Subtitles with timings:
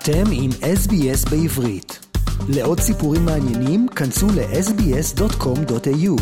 [0.00, 1.98] אתם עם SBS בעברית.
[2.48, 6.16] לעוד סיפורים מעניינים, כנסו ל-sbs.com.au.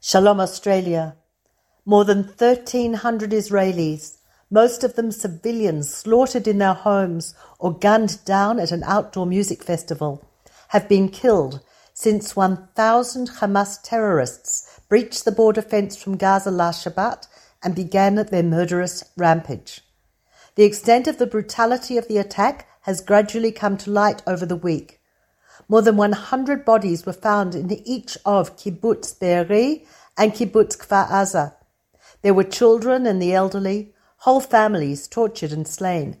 [0.00, 1.14] Shalom Australia.
[1.86, 4.18] More than 1,300 Israelis,
[4.50, 9.62] most of them civilians slaughtered in their homes or gunned down at an outdoor music
[9.62, 10.12] festival,
[10.68, 11.60] have been killed
[11.94, 17.26] since 1,000 Hamas terrorists breached the border fence from Gaza last Shabbat
[17.63, 19.81] and began their murderous rampage.
[20.55, 24.55] The extent of the brutality of the attack has gradually come to light over the
[24.55, 24.99] week.
[25.67, 29.85] More than 100 bodies were found in each of Kibbutz Be'eri
[30.17, 31.53] and Kibbutz Kfar Aza.
[32.21, 36.17] There were children and the elderly, whole families tortured and slain.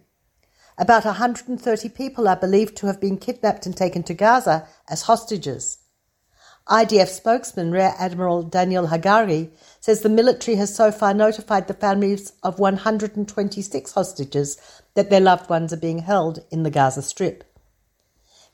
[0.77, 5.79] About 130 people are believed to have been kidnapped and taken to Gaza as hostages.
[6.69, 12.33] IDF spokesman Rear Admiral Daniel Hagari says the military has so far notified the families
[12.43, 14.57] of 126 hostages
[14.93, 17.43] that their loved ones are being held in the Gaza Strip.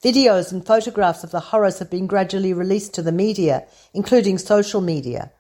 [0.01, 4.79] Videos and photographs of the horrors have been gradually released to the media, including social
[4.79, 5.33] media.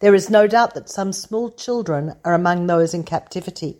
[0.00, 3.78] There is no doubt that some small children are among those in captivity.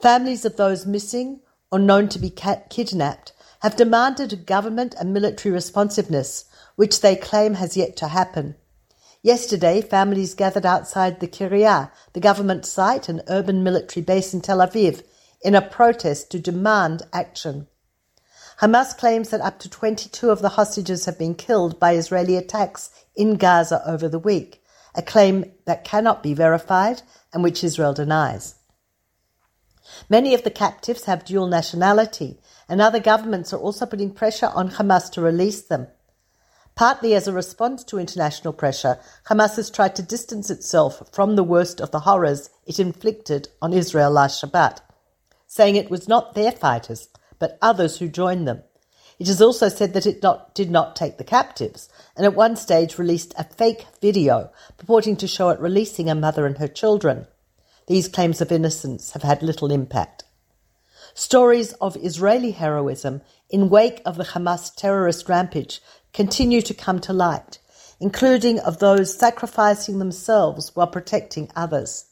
[0.00, 1.40] Families of those missing
[1.72, 3.32] or known to be kidnapped
[3.62, 8.56] have demanded government and military responsiveness which they claim has yet to happen.
[9.22, 14.58] Yesterday, families gathered outside the Kiryat, the government site and urban military base in Tel
[14.58, 15.04] Aviv,
[15.42, 17.68] in a protest to demand action.
[18.60, 22.90] Hamas claims that up to 22 of the hostages have been killed by Israeli attacks
[23.14, 24.60] in Gaza over the week,
[24.96, 27.02] a claim that cannot be verified
[27.32, 28.56] and which Israel denies.
[30.08, 32.40] Many of the captives have dual nationality,
[32.72, 35.88] and other governments are also putting pressure on Hamas to release them.
[36.74, 41.44] Partly as a response to international pressure, Hamas has tried to distance itself from the
[41.44, 44.78] worst of the horrors it inflicted on Israel last Shabbat,
[45.46, 48.62] saying it was not their fighters, but others who joined them.
[49.18, 52.56] It has also said that it not, did not take the captives, and at one
[52.56, 57.26] stage released a fake video purporting to show it releasing a mother and her children.
[57.86, 60.21] These claims of innocence have had little impact.
[61.14, 67.12] Stories of Israeli heroism in wake of the Hamas terrorist rampage continue to come to
[67.12, 67.58] light,
[68.00, 72.06] including of those sacrificing themselves while protecting others.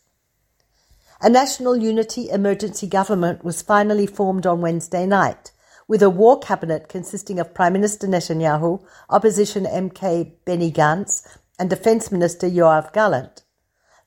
[1.23, 5.53] A national unity emergency government was finally formed on Wednesday night,
[5.89, 11.27] with a war cabinet consisting of Prime Minister Netanyahu, opposition MK Benny Gantz,
[11.59, 13.43] and Defense Minister Yoav Gallant.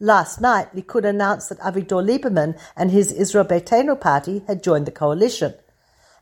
[0.03, 4.91] Last night, Likud announced that Avigdor Lieberman and his Israel Beitenu party had joined the
[4.91, 5.53] coalition.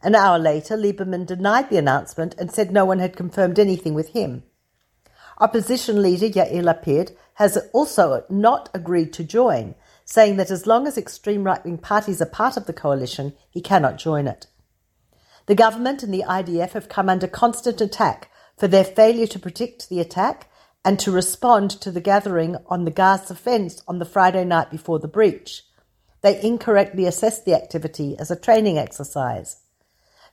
[0.03, 4.09] An hour later, Lieberman denied the announcement and said no one had confirmed anything with
[4.09, 4.43] him.
[5.39, 9.73] Opposition leader Yair Lapid has also not agreed to join,
[10.05, 13.61] saying that as long as extreme right wing parties are part of the coalition, he
[13.61, 14.45] cannot join it.
[15.47, 19.89] The government and the IDF have come under constant attack for their failure to predict
[19.89, 20.50] the attack
[20.83, 24.99] and to respond to the gathering on the Gaza fence on the Friday night before
[24.99, 25.63] the breach.
[26.21, 29.57] They incorrectly assessed the activity as a training exercise.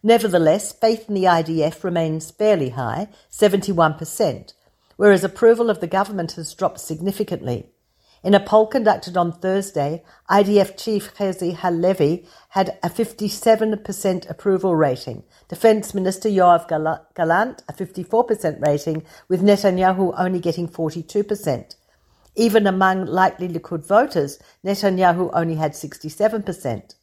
[0.02, 4.52] Nevertheless, faith in the IDF remains fairly high, 71%,
[4.96, 7.70] whereas approval of the government has dropped significantly.
[8.24, 15.22] In a poll conducted on Thursday, IDF chief Herzi Halevi had a 57% approval rating,
[15.46, 16.66] Defense Minister Yoav
[17.14, 21.76] Gallant a 54% rating, with Netanyahu only getting 42%.
[22.34, 26.96] Even among likely Likud voters, Netanyahu only had 67%.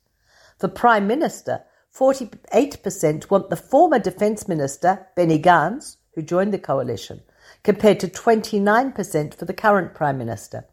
[0.59, 7.21] For Prime Minister, 48% want the former Defence Minister, Benny Gantz, who joined the coalition,
[7.63, 10.65] compared to 29% for the current Prime Minister.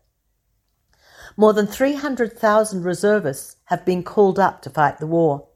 [1.37, 5.49] More than 300,000 reservists have been called up to fight the war.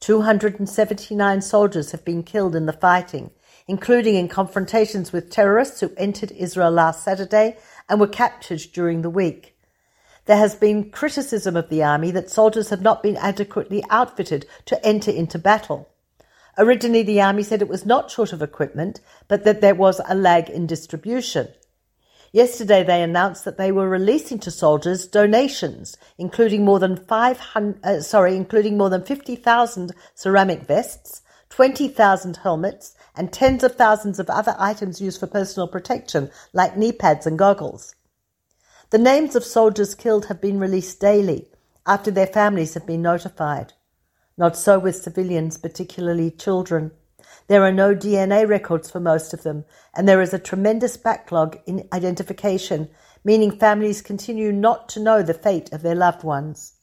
[0.00, 3.30] 279 soldiers have been killed in the fighting,
[3.68, 7.56] including in confrontations with terrorists who entered Israel last Saturday
[7.88, 9.56] and were captured during the week.
[10.26, 14.84] There has been criticism of the army that soldiers have not been adequately outfitted to
[14.84, 15.88] enter into battle.
[16.58, 20.14] Originally, the army said it was not short of equipment, but that there was a
[20.14, 21.48] lag in distribution.
[22.34, 28.00] Yesterday, they announced that they were releasing to soldiers donations, including more than 500, uh,
[28.00, 34.56] sorry, including more than 50,000 ceramic vests, 20,000 helmets, and tens of thousands of other
[34.58, 37.94] items used for personal protection, like knee pads and goggles.
[38.90, 41.46] The names of soldiers killed have been released daily
[41.86, 43.74] after their families have been notified.
[44.36, 46.90] Not so with civilians, particularly children.
[47.46, 49.64] There are no DNA records for most of them,
[49.94, 52.88] and there is a tremendous backlog in identification,
[53.22, 56.74] meaning families continue not to know the fate of their loved ones.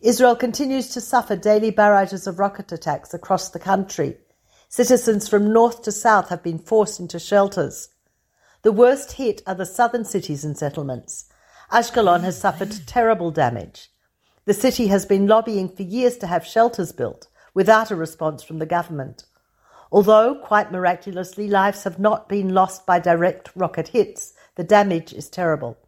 [0.00, 4.18] Israel continues to suffer daily barrages of rocket attacks across the country.
[4.68, 7.88] Citizens from north to south have been forced into shelters.
[8.62, 11.26] The worst hit are the southern cities and settlements.
[11.72, 13.90] Ashkelon has suffered terrible damage.
[14.44, 18.58] The city has been lobbying for years to have shelters built without a response from
[18.58, 19.24] the government.
[19.92, 25.28] Although, quite miraculously, lives have not been lost by direct rocket hits, the damage is
[25.28, 25.78] terrible.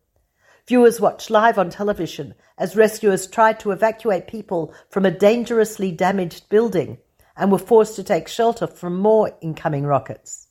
[0.66, 6.48] Viewers watched live on television as rescuers tried to evacuate people from a dangerously damaged
[6.48, 6.98] building
[7.36, 10.48] and were forced to take shelter from more incoming rockets.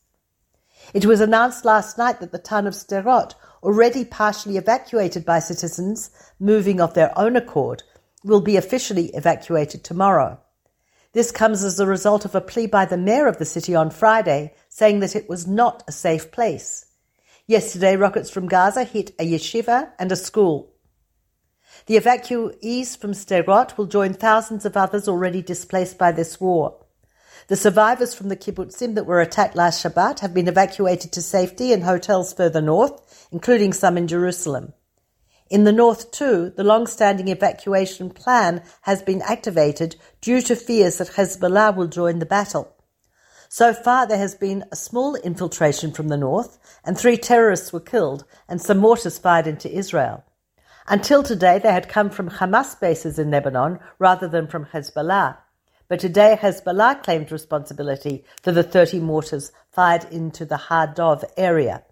[0.93, 6.09] It was announced last night that the town of Sderot, already partially evacuated by citizens
[6.39, 7.83] moving of their own accord,
[8.23, 10.39] will be officially evacuated tomorrow.
[11.17, 13.89] This comes as a result of a plea by the mayor of the city on
[13.89, 16.85] Friday saying that it was not a safe place.
[17.47, 20.75] Yesterday, rockets from Gaza hit a yeshiva and a school.
[21.87, 26.85] The evacuees from Sderot will join thousands of others already displaced by this war.
[27.47, 31.73] The survivors from the kibbutzim that were attacked last Shabbat have been evacuated to safety
[31.73, 34.73] in hotels further north, including some in Jerusalem.
[35.49, 41.15] In the north, too, the long-standing evacuation plan has been activated due to fears that
[41.15, 42.75] Hezbollah will join the battle.
[43.47, 47.79] So far, there has been a small infiltration from the north, and three terrorists were
[47.79, 50.25] killed, and some mortars fired into Israel.
[50.89, 55.37] Until today, they had come from Hamas bases in Lebanon rather than from Hezbollah.
[55.87, 61.83] But today, Hezbollah claimed responsibility for the 30 mortars fired into the Har Dov area.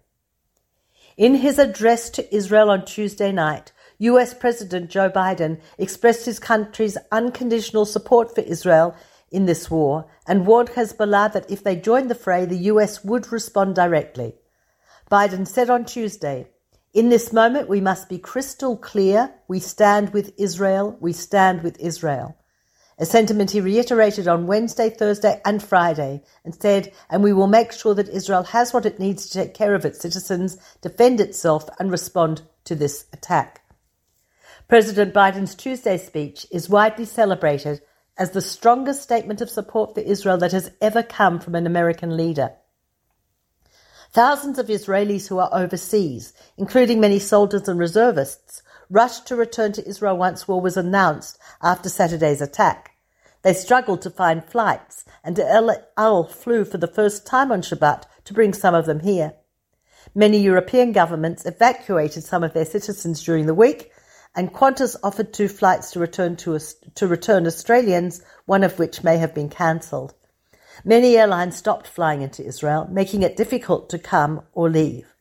[1.16, 6.98] In his address to Israel on Tuesday night, US President Joe Biden expressed his country's
[7.10, 8.94] unconditional support for Israel
[9.30, 13.32] in this war and warned Hezbollah that if they joined the fray, the US would
[13.32, 14.34] respond directly.
[15.10, 16.48] Biden said on Tuesday,
[16.92, 19.32] In this moment, we must be crystal clear.
[19.48, 20.98] We stand with Israel.
[21.00, 22.36] We stand with Israel.
[22.98, 27.72] A sentiment he reiterated on Wednesday, Thursday, and Friday, and said, And we will make
[27.72, 31.68] sure that Israel has what it needs to take care of its citizens, defend itself,
[31.78, 33.62] and respond to this attack.
[34.66, 37.82] President Biden's Tuesday speech is widely celebrated
[38.16, 42.16] as the strongest statement of support for Israel that has ever come from an American
[42.16, 42.52] leader.
[44.10, 49.86] Thousands of Israelis who are overseas, including many soldiers and reservists, rushed to return to
[49.86, 52.92] Israel once war was announced after Saturday's attack.
[53.42, 58.04] They struggled to find flights, and El Al flew for the first time on Shabbat
[58.24, 59.34] to bring some of them here.
[60.14, 63.92] Many European governments evacuated some of their citizens during the week,
[64.34, 66.58] and Qantas offered two flights to return to,
[66.94, 70.14] to return Australians, one of which may have been cancelled.
[70.84, 75.14] Many airlines stopped flying into Israel, making it difficult to come or leave.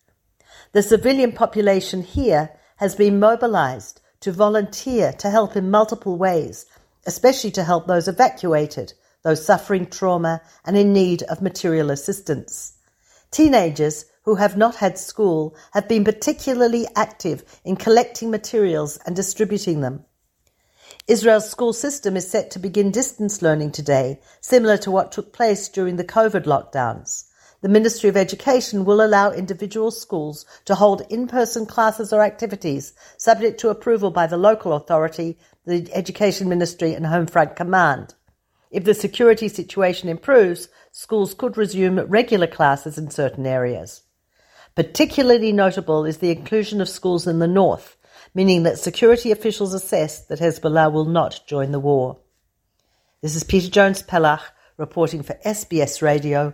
[0.73, 6.65] The civilian population here has been mobilized to volunteer to help in multiple ways,
[7.05, 8.93] especially to help those evacuated,
[9.23, 12.73] those suffering trauma and in need of material assistance.
[13.31, 19.81] Teenagers who have not had school have been particularly active in collecting materials and distributing
[19.81, 20.03] them.
[21.07, 25.69] Israel's school system is set to begin distance learning today, similar to what took place
[25.69, 27.24] during the COVID lockdowns.
[27.65, 33.59] The Ministry of Education will allow individual schools to hold in-person classes or activities subject
[33.61, 38.13] to approval by the local authority, the Education Ministry and Homefront Command.
[38.69, 44.03] If the security situation improves, schools could resume regular classes in certain areas.
[44.75, 47.97] Particularly notable is the inclusion of schools in the north,
[48.35, 52.19] meaning that security officials assess that Hezbollah will not join the war.
[53.23, 56.53] This is Peta Jones Pellach reporting for SBS Radio